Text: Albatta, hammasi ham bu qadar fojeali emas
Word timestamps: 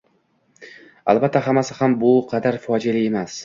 Albatta, 1.13 1.43
hammasi 1.49 1.77
ham 1.83 1.95
bu 2.07 2.17
qadar 2.35 2.61
fojeali 2.69 3.09
emas 3.15 3.39